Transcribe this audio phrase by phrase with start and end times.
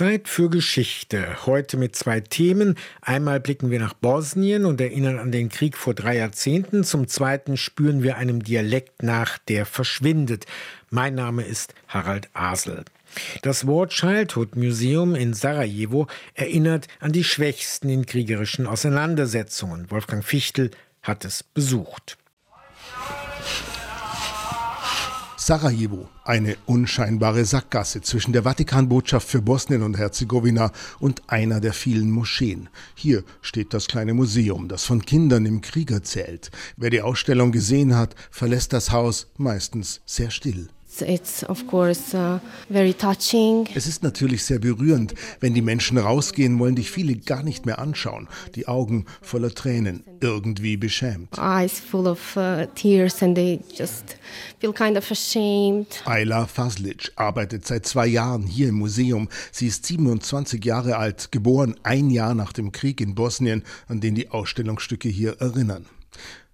[0.00, 1.44] Zeit für Geschichte.
[1.44, 2.76] Heute mit zwei Themen.
[3.02, 6.84] Einmal blicken wir nach Bosnien und erinnern an den Krieg vor drei Jahrzehnten.
[6.84, 10.46] Zum Zweiten spüren wir einem Dialekt nach, der verschwindet.
[10.88, 12.86] Mein Name ist Harald Asel.
[13.42, 19.90] Das War Childhood Museum in Sarajevo erinnert an die Schwächsten in kriegerischen Auseinandersetzungen.
[19.90, 20.70] Wolfgang Fichtel
[21.02, 22.16] hat es besucht.
[25.50, 30.70] Sarajevo, eine unscheinbare Sackgasse zwischen der Vatikanbotschaft für Bosnien und Herzegowina
[31.00, 32.68] und einer der vielen Moscheen.
[32.94, 36.52] Hier steht das kleine Museum, das von Kindern im Krieg erzählt.
[36.76, 40.68] Wer die Ausstellung gesehen hat, verlässt das Haus meistens sehr still.
[41.00, 43.66] It's of course uh, very touching.
[43.74, 45.14] Es ist natürlich sehr berührend.
[45.38, 48.28] Wenn die Menschen rausgehen, wollen dich viele gar nicht mehr anschauen.
[48.54, 51.38] Die Augen voller Tränen, irgendwie beschämt.
[51.38, 54.16] Eyes full of uh, tears and they just
[54.60, 55.86] feel kind of ashamed.
[56.04, 59.28] Ayla Faslic arbeitet seit zwei Jahren hier im Museum.
[59.52, 64.14] Sie ist 27 Jahre alt, geboren ein Jahr nach dem Krieg in Bosnien, an den
[64.14, 65.86] die Ausstellungsstücke hier erinnern.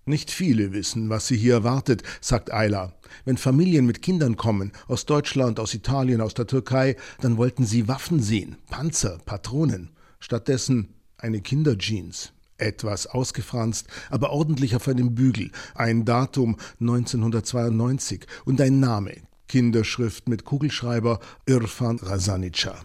[0.09, 2.93] Nicht viele wissen, was sie hier erwartet, sagt Ayla.
[3.25, 7.89] Wenn Familien mit Kindern kommen, aus Deutschland, aus Italien, aus der Türkei, dann wollten sie
[7.89, 9.91] Waffen sehen, Panzer, Patronen.
[10.21, 12.33] Stattdessen eine Kinderjeans.
[12.57, 15.51] Etwas ausgefranst, aber ordentlich auf einem Bügel.
[15.75, 19.17] Ein Datum 1992 und ein Name.
[19.49, 22.77] Kinderschrift mit Kugelschreiber Irfan Rasanica.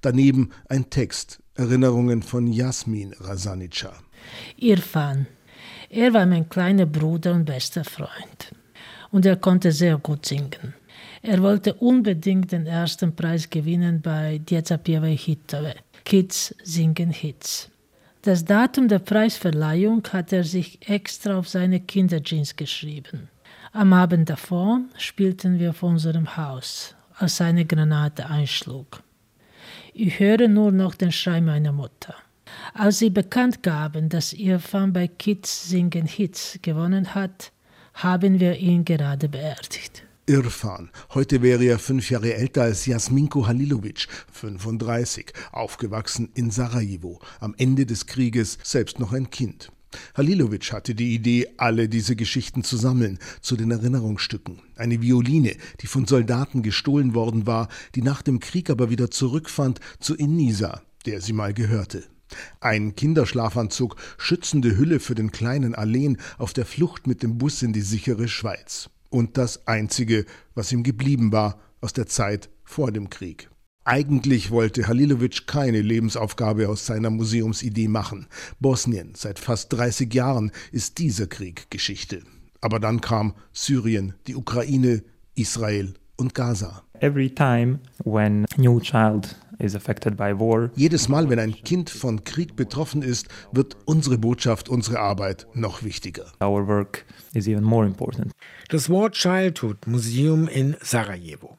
[0.00, 3.94] Daneben ein Text, Erinnerungen von Jasmin Rasanica.
[4.56, 5.26] Irfan,
[5.90, 8.54] er war mein kleiner Bruder und bester Freund.
[9.10, 10.74] Und er konnte sehr gut singen.
[11.22, 15.74] Er wollte unbedingt den ersten Preis gewinnen bei Diecapiewaj Hitove.
[16.04, 17.70] Kids singen Hits.
[18.22, 23.28] Das Datum der Preisverleihung hat er sich extra auf seine Kinderjeans geschrieben.
[23.72, 29.02] Am Abend davor spielten wir vor unserem Haus, als eine Granate einschlug.
[29.94, 32.14] Ich höre nur noch den Schrei meiner Mutter.
[32.74, 37.52] Als sie bekannt gaben, dass ihr Fan bei Kids Singen Hits gewonnen hat,
[37.94, 40.04] haben wir ihn gerade beerdigt.
[40.26, 40.90] Irfan.
[41.14, 47.86] Heute wäre er fünf Jahre älter als Jasminko Halilovic, 35, aufgewachsen in Sarajevo, am Ende
[47.86, 49.72] des Krieges selbst noch ein Kind.
[50.14, 54.60] Halilovic hatte die Idee, alle diese Geschichten zu sammeln, zu den Erinnerungsstücken.
[54.76, 59.80] Eine Violine, die von Soldaten gestohlen worden war, die nach dem Krieg aber wieder zurückfand
[59.98, 62.04] zu Inisa, der sie mal gehörte.
[62.60, 67.72] Ein Kinderschlafanzug, schützende Hülle für den kleinen Alleen auf der Flucht mit dem Bus in
[67.72, 68.90] die sichere Schweiz.
[69.10, 73.48] Und das Einzige, was ihm geblieben war aus der Zeit vor dem Krieg.
[73.84, 78.26] Eigentlich wollte Halilovic keine Lebensaufgabe aus seiner Museumsidee machen.
[78.60, 82.22] Bosnien, seit fast 30 Jahren, ist dieser Krieg Geschichte.
[82.60, 85.02] Aber dann kam Syrien, die Ukraine,
[85.34, 86.82] Israel und Gaza.
[87.00, 89.36] Every time when new child
[90.76, 95.82] jedes Mal, wenn ein Kind von Krieg betroffen ist, wird unsere Botschaft, unsere Arbeit noch
[95.82, 96.26] wichtiger.
[98.68, 101.58] Das War Childhood Museum in Sarajevo.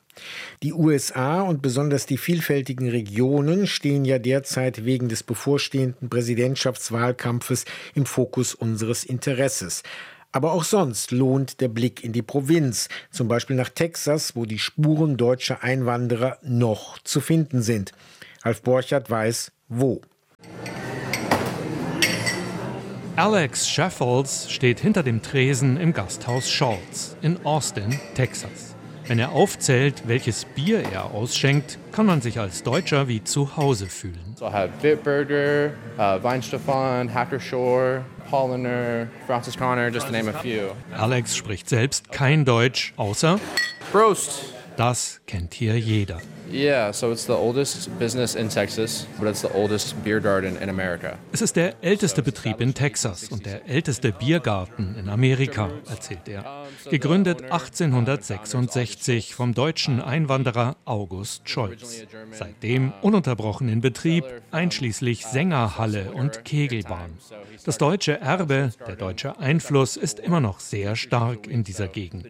[0.64, 8.06] Die USA und besonders die vielfältigen Regionen stehen ja derzeit wegen des bevorstehenden Präsidentschaftswahlkampfes im
[8.06, 9.84] Fokus unseres Interesses.
[10.32, 14.60] Aber auch sonst lohnt der Blick in die Provinz, zum Beispiel nach Texas, wo die
[14.60, 17.94] Spuren deutscher Einwanderer noch zu finden sind.
[18.44, 20.02] Alf Borchert weiß, wo.
[23.16, 28.76] Alex Sheffields steht hinter dem Tresen im Gasthaus Scholz in Austin, Texas.
[29.08, 33.88] Wenn er aufzählt, welches Bier er ausschenkt, kann man sich als Deutscher wie zu Hause
[33.88, 34.36] fühlen.
[34.36, 40.34] So I have Bitburger, uh, Weinstefan, Hacker Shore, Polliner, Francis Connor, just to name a
[40.34, 40.72] few.
[40.94, 43.40] Alex spricht selbst kein Deutsch, außer
[43.92, 44.54] Prost!
[44.78, 46.22] Das kennt hier jeder.
[46.52, 50.70] Yeah, so it's the oldest business in Texas, but it's the oldest beer garden in
[50.70, 51.18] America.
[51.32, 56.66] Es ist der älteste Betrieb in Texas und der älteste Biergarten in Amerika, erzählt er.
[56.90, 62.06] Gegründet 1866 vom deutschen Einwanderer August Scholz.
[62.32, 67.12] Seitdem ununterbrochen in Betrieb, einschließlich Sängerhalle und Kegelbahn.
[67.66, 72.28] Das deutsche Erbe, der deutsche Einfluss ist immer noch sehr stark in dieser Gegend.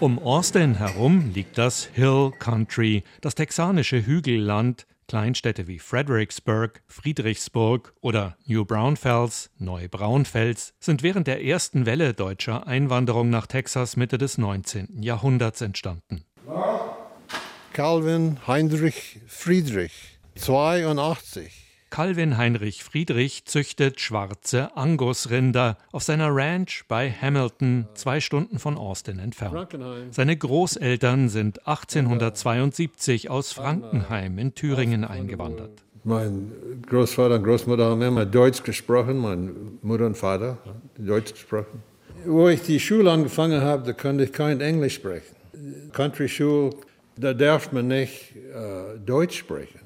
[0.00, 4.86] Um Austin Berlin herum liegt das Hill Country, das texanische Hügelland.
[5.08, 13.30] Kleinstädte wie Fredericksburg, Friedrichsburg oder New Braunfels, Neubraunfels sind während der ersten Welle deutscher Einwanderung
[13.30, 15.02] nach Texas Mitte des 19.
[15.02, 16.22] Jahrhunderts entstanden.
[17.72, 21.69] Calvin Heinrich Friedrich, 82.
[21.90, 29.18] Calvin Heinrich Friedrich züchtet schwarze Angusrinder auf seiner Ranch bei Hamilton, zwei Stunden von Austin
[29.18, 29.76] entfernt.
[30.10, 35.82] Seine Großeltern sind 1872 aus Frankenheim in Thüringen eingewandert.
[36.04, 36.52] Mein
[36.86, 39.50] Großvater und Großmutter haben immer Deutsch gesprochen, meine
[39.82, 41.82] Mutter und Vater haben Deutsch gesprochen.
[42.24, 45.34] Wo ich die Schule angefangen habe, da konnte ich kein Englisch sprechen.
[45.92, 46.70] Country Schule,
[47.16, 49.79] da darf man nicht äh, Deutsch sprechen.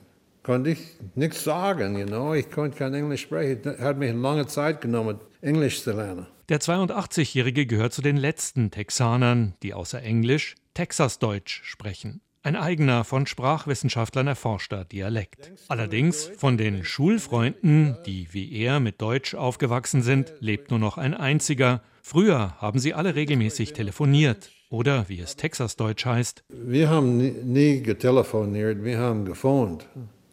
[0.45, 0.79] Konnte ich
[1.17, 2.35] nichts sagen, you know?
[2.35, 3.61] ich konnte kein Englisch sprechen.
[3.65, 6.27] Es hat mich lange Zeit genommen, Englisch zu lernen.
[6.49, 13.27] Der 82-Jährige gehört zu den letzten Texanern, die außer Englisch Texasdeutsch sprechen ein eigener von
[13.27, 15.51] Sprachwissenschaftlern erforschter Dialekt.
[15.69, 21.15] Allerdings von den Schulfreunden, die wie er mit Deutsch aufgewachsen sind, lebt nur noch ein
[21.15, 21.83] einziger.
[22.03, 26.45] Früher haben sie alle regelmäßig telefoniert oder wie es Texasdeutsch heißt.
[26.51, 29.89] Wir haben nie getelefoniert, wir haben gephont.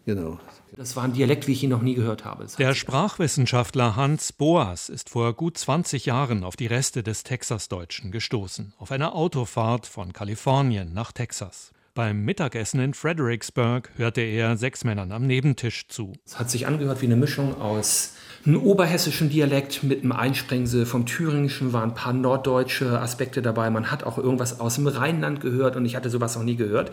[0.06, 0.40] Know.
[0.76, 2.48] Das war ein Dialekt, wie ich ihn noch nie gehört habe.
[2.58, 8.74] Der Sprachwissenschaftler Hans Boas ist vor gut 20 Jahren auf die Reste des Texasdeutschen gestoßen,
[8.80, 11.72] auf einer Autofahrt von Kalifornien nach Texas.
[11.94, 16.14] Beim Mittagessen in Fredericksburg hörte er sechs Männern am Nebentisch zu.
[16.26, 18.14] Es hat sich angehört wie eine Mischung aus
[18.46, 23.70] einem oberhessischen Dialekt mit einem Einsprengsel vom Thüringischen, waren ein paar norddeutsche Aspekte dabei.
[23.70, 26.92] Man hat auch irgendwas aus dem Rheinland gehört und ich hatte sowas noch nie gehört.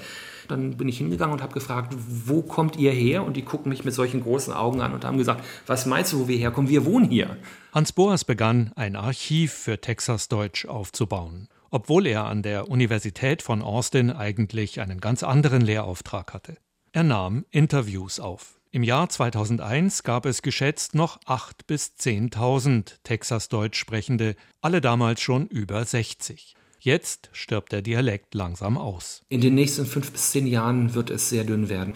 [0.49, 3.23] Dann bin ich hingegangen und habe gefragt, wo kommt ihr her?
[3.23, 6.21] Und die gucken mich mit solchen großen Augen an und haben gesagt, was meinst du,
[6.21, 6.69] wo wir herkommen?
[6.69, 7.37] Wir wohnen hier.
[7.73, 14.11] Hans Boas begann, ein Archiv für Texasdeutsch aufzubauen obwohl er an der Universität von Austin
[14.11, 16.57] eigentlich einen ganz anderen Lehrauftrag hatte.
[16.93, 18.59] Er nahm Interviews auf.
[18.71, 25.47] Im Jahr 2001 gab es geschätzt noch 8.000 bis 10.000 Texas-Deutsch sprechende, alle damals schon
[25.47, 26.55] über 60.
[26.81, 29.23] Jetzt stirbt der Dialekt langsam aus.
[29.29, 31.95] In den nächsten fünf bis zehn Jahren wird es sehr dünn werden.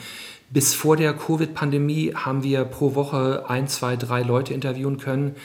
[0.50, 5.36] Bis vor der Covid-Pandemie haben wir pro Woche ein, zwei, drei Leute interviewen können.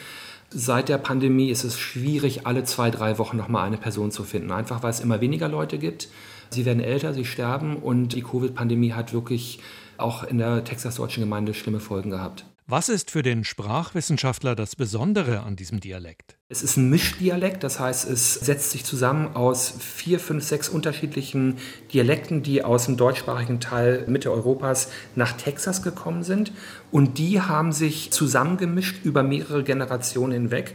[0.49, 4.51] Seit der Pandemie ist es schwierig, alle zwei, drei Wochen nochmal eine Person zu finden.
[4.51, 6.07] Einfach weil es immer weniger Leute gibt.
[6.49, 9.59] Sie werden älter, sie sterben und die Covid-Pandemie hat wirklich
[9.97, 12.45] auch in der texas-deutschen Gemeinde schlimme Folgen gehabt.
[12.69, 16.37] Was ist für den Sprachwissenschaftler das Besondere an diesem Dialekt?
[16.49, 21.57] Es ist ein Mischdialekt, das heißt, es setzt sich zusammen aus vier, fünf, sechs unterschiedlichen
[21.91, 26.53] Dialekten, die aus dem deutschsprachigen Teil Mitte Europas nach Texas gekommen sind.
[26.89, 30.73] Und die haben sich zusammengemischt über mehrere Generationen hinweg.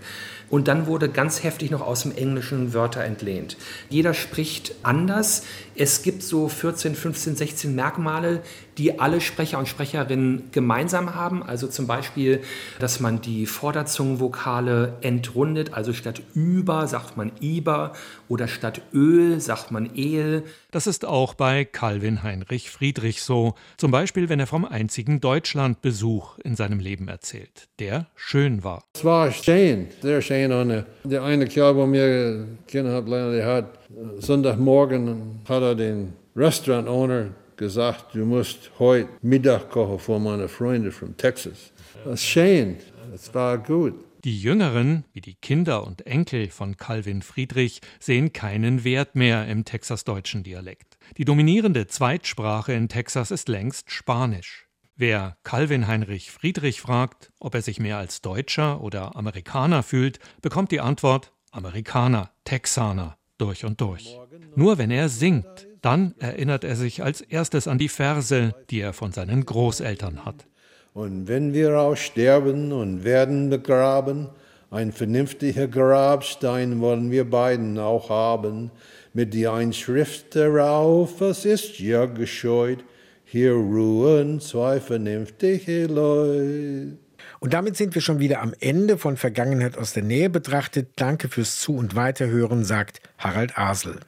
[0.52, 3.56] Und dann wurde ganz heftig noch aus dem Englischen Wörter entlehnt.
[3.88, 5.44] Jeder spricht anders.
[5.74, 8.42] Es gibt so 14, 15, 16 Merkmale,
[8.76, 11.42] die alle Sprecher und Sprecherinnen gemeinsam haben.
[11.42, 12.42] Also zum Beispiel,
[12.78, 15.61] dass man die Vorderzungenvokale entrundet.
[15.70, 17.92] Also statt über sagt man iber
[18.28, 20.42] oder statt Öl sagt man el.
[20.70, 23.54] Das ist auch bei Calvin Heinrich Friedrich so.
[23.76, 28.84] Zum Beispiel, wenn er vom einzigen Deutschlandbesuch in seinem Leben erzählt, der schön war.
[28.94, 30.84] Es war schön, sehr schön gesehen.
[31.04, 33.78] Der eine Kerl, wo mir Kinder hat, der hat
[34.18, 41.16] Sonntagmorgen hat er den Restaurant-Owner gesagt, du musst heute Mittag kochen für meine Freunde von
[41.16, 41.72] Texas.
[42.04, 42.76] Das ist schön,
[43.10, 43.94] das war gut.
[44.24, 49.64] Die Jüngeren, wie die Kinder und Enkel von Calvin Friedrich, sehen keinen Wert mehr im
[49.64, 50.96] texasdeutschen Dialekt.
[51.16, 54.68] Die dominierende Zweitsprache in Texas ist längst Spanisch.
[54.94, 60.70] Wer Calvin Heinrich Friedrich fragt, ob er sich mehr als Deutscher oder Amerikaner fühlt, bekommt
[60.70, 64.16] die Antwort Amerikaner, Texaner, durch und durch.
[64.54, 68.92] Nur wenn er singt, dann erinnert er sich als erstes an die Verse, die er
[68.92, 70.46] von seinen Großeltern hat.
[70.94, 74.28] Und wenn wir auch sterben und werden begraben,
[74.70, 78.70] ein vernünftiger Grabstein wollen wir beiden auch haben,
[79.14, 82.84] mit die Einschrift darauf, es ist ja gescheut,
[83.24, 86.98] hier ruhen zwei vernünftige Leute.
[87.40, 90.90] Und damit sind wir schon wieder am Ende von Vergangenheit aus der Nähe betrachtet.
[90.96, 94.00] Danke fürs Zu- und Weiterhören, sagt Harald Asel.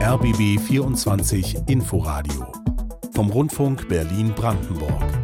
[0.00, 2.52] RBB 24 Inforadio
[3.14, 5.23] vom Rundfunk Berlin-Brandenburg.